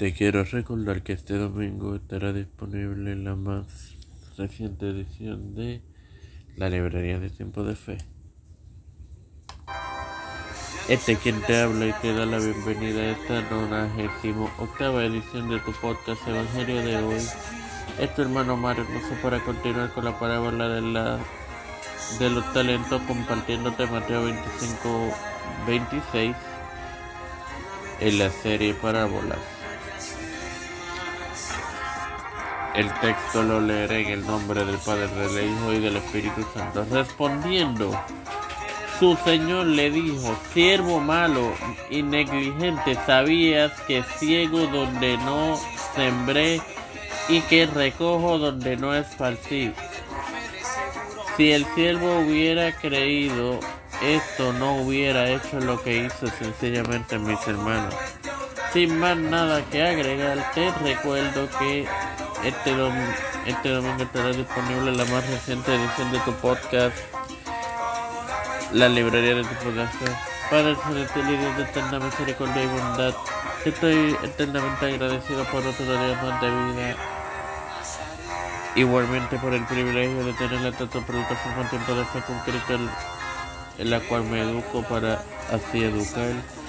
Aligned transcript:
Te 0.00 0.14
quiero 0.14 0.44
recordar 0.44 1.02
que 1.02 1.12
este 1.12 1.34
domingo 1.34 1.94
estará 1.94 2.32
disponible 2.32 3.14
la 3.16 3.36
más 3.36 3.98
reciente 4.38 4.88
edición 4.88 5.54
de 5.54 5.82
la 6.56 6.70
librería 6.70 7.20
de 7.20 7.28
Tiempo 7.28 7.64
de 7.64 7.76
Fe. 7.76 7.98
Este 10.88 11.16
quien 11.16 11.38
te 11.42 11.60
habla 11.60 11.88
y 11.88 11.92
te 12.00 12.14
da 12.14 12.24
la 12.24 12.38
bienvenida 12.38 12.98
a 12.98 13.10
esta 13.10 13.42
98 13.50 14.50
octava 14.58 15.04
edición 15.04 15.50
de 15.50 15.60
tu 15.60 15.72
podcast 15.72 16.26
Evangelio 16.26 16.80
de 16.80 16.96
hoy. 16.96 17.22
Es 18.00 18.14
tu 18.14 18.22
hermano 18.22 18.56
Mario 18.56 18.86
sé 19.06 19.16
para 19.22 19.38
continuar 19.40 19.92
con 19.92 20.06
la 20.06 20.18
parábola 20.18 20.66
de, 20.66 20.80
la, 20.80 21.18
de 22.18 22.30
los 22.30 22.50
talentos 22.54 23.02
compartiéndote 23.02 23.84
Mateo 23.84 24.24
25, 24.24 25.14
26 25.66 26.34
en 28.00 28.18
la 28.18 28.30
serie 28.30 28.72
Parábolas. 28.72 29.59
El 32.74 32.92
texto 33.00 33.42
lo 33.42 33.60
leeré 33.60 34.02
en 34.02 34.08
el 34.20 34.26
nombre 34.26 34.64
del 34.64 34.78
Padre, 34.78 35.08
del 35.08 35.50
Hijo 35.50 35.72
y 35.72 35.80
del 35.80 35.96
Espíritu 35.96 36.44
Santo. 36.54 36.86
Respondiendo, 36.90 37.92
su 38.98 39.16
Señor 39.24 39.66
le 39.66 39.90
dijo, 39.90 40.36
siervo 40.52 41.00
malo 41.00 41.52
y 41.88 42.02
negligente, 42.02 42.96
sabías 43.06 43.72
que 43.88 44.02
ciego 44.18 44.66
donde 44.66 45.16
no 45.18 45.58
sembré 45.94 46.60
y 47.28 47.40
que 47.42 47.66
recojo 47.66 48.38
donde 48.38 48.76
no 48.76 48.94
esparcí. 48.94 49.72
Si 51.36 51.52
el 51.52 51.64
siervo 51.74 52.20
hubiera 52.20 52.72
creído 52.72 53.58
esto, 54.02 54.52
no 54.52 54.76
hubiera 54.76 55.30
hecho 55.30 55.60
lo 55.60 55.82
que 55.82 56.04
hizo 56.04 56.26
sencillamente 56.38 57.18
mis 57.18 57.40
hermanos. 57.46 57.94
Sin 58.72 59.00
más 59.00 59.16
nada 59.16 59.64
que 59.64 59.82
agregar, 59.82 60.52
te 60.54 60.70
recuerdo 60.70 61.48
que 61.58 61.88
este, 62.44 62.72
este 63.46 63.68
domingo 63.68 64.02
estará 64.04 64.28
disponible 64.28 64.92
la 64.92 65.04
más 65.06 65.28
reciente 65.28 65.74
edición 65.74 66.12
de 66.12 66.20
tu 66.20 66.32
podcast, 66.34 66.96
la 68.72 68.88
librería 68.88 69.34
de 69.34 69.42
tu 69.42 69.54
podcast. 69.56 69.92
Padre 70.50 70.76
celestial 70.86 71.30
y 71.30 71.36
Dios 71.36 71.56
de 71.56 71.62
eterna 71.64 71.98
misericordia 71.98 72.62
y 72.62 72.66
bondad, 72.68 73.14
estoy 73.64 74.16
eternamente 74.22 74.86
agradecido 74.86 75.44
por 75.46 75.66
otro 75.66 75.84
día 75.84 76.00
de 76.00 76.72
vida. 76.72 76.96
Igualmente 78.76 79.36
por 79.38 79.52
el 79.52 79.64
privilegio 79.64 80.24
de 80.24 80.32
tener 80.34 80.60
la 80.60 80.70
tanto 80.70 81.00
plataforma 81.00 81.68
tiempo 81.70 81.94
de 81.94 82.04
fe 82.04 82.20
concreto 82.20 82.88
en 83.78 83.90
la 83.90 83.98
cual 84.00 84.22
me 84.24 84.42
educo 84.42 84.82
para 84.84 85.24
así 85.50 85.82
educar. 85.82 86.59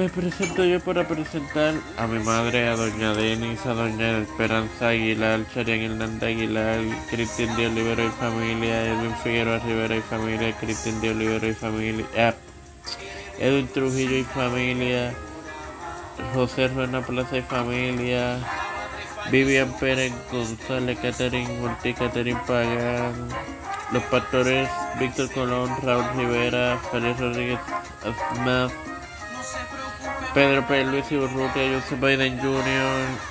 Me 0.00 0.08
presento 0.08 0.64
yo 0.64 0.80
para 0.80 1.06
presentar 1.06 1.74
a 1.98 2.06
mi 2.06 2.18
madre, 2.20 2.66
a 2.68 2.74
doña 2.74 3.12
Denis, 3.12 3.66
a 3.66 3.74
doña 3.74 4.20
Esperanza 4.20 4.88
Aguilar, 4.88 5.44
Charian 5.52 5.92
Hernández 5.92 6.22
Aguilar, 6.22 6.80
Cristian 7.10 7.54
de 7.54 7.66
Olivero 7.66 8.06
y 8.06 8.08
familia, 8.08 8.86
Edwin 8.86 9.14
Figueroa 9.22 9.58
Rivera 9.58 9.96
y 9.96 10.00
familia, 10.00 10.56
Cristian 10.56 10.98
de 11.02 11.10
Olivero 11.10 11.46
y 11.46 11.52
familia, 11.52 12.06
ah, 12.16 12.34
Edwin 13.38 13.68
Trujillo 13.68 14.16
y 14.16 14.24
familia, 14.24 15.12
José 16.32 16.68
Ruena 16.68 17.02
Plaza 17.02 17.36
y 17.36 17.42
familia, 17.42 18.38
Vivian 19.30 19.70
Pérez 19.78 20.14
González, 20.32 20.98
Catherine 20.98 21.60
Monti, 21.60 21.92
Catherine 21.92 22.40
Pagán, 22.46 23.28
los 23.92 24.02
pastores 24.04 24.66
Víctor 24.98 25.30
Colón, 25.32 25.68
Raúl 25.82 26.06
Rivera, 26.16 26.80
Félix 26.90 27.20
Rodríguez 27.20 27.58
Smith, 28.32 28.89
Pedro 30.34 30.64
P. 30.66 30.84
Luis 30.84 31.10
Urrutia, 31.10 31.74
Joseph 31.74 32.00
Biden 32.00 32.38
Jr., 32.38 33.30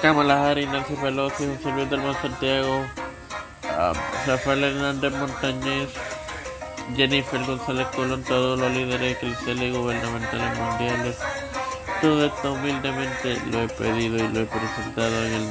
Kamala 0.00 0.48
Harris, 0.48 0.66
Nancy 0.68 0.94
Pelosi, 0.94 1.44
José 1.44 1.72
Luis 1.72 1.90
del 1.90 2.00
Santiago, 2.22 2.86
uh, 3.64 3.92
Rafael 4.26 4.64
Hernández 4.64 5.12
Montañez, 5.12 5.90
Jennifer 6.96 7.44
González 7.44 7.86
Colón, 7.88 8.22
todos 8.24 8.58
los 8.58 8.72
líderes 8.72 9.18
cristianos 9.18 9.62
y 9.64 9.70
gubernamentales 9.72 10.58
mundiales. 10.58 11.18
Todo 12.00 12.24
esto 12.24 12.52
humildemente 12.54 13.38
lo 13.50 13.62
he 13.62 13.68
pedido 13.68 14.16
y 14.16 14.28
lo 14.28 14.40
he 14.40 14.46
presentado 14.46 15.24
en 15.26 15.32
el 15.34 15.48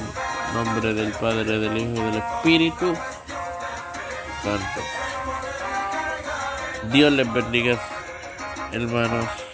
nombre 0.53 0.93
del 0.93 1.11
Padre, 1.11 1.59
del 1.59 1.77
Hijo 1.77 1.91
y 1.91 2.11
del 2.11 2.15
Espíritu 2.15 2.95
Santo. 4.41 4.81
Dios 6.91 7.11
les 7.11 7.33
bendiga 7.33 7.77
hermanos. 8.71 9.46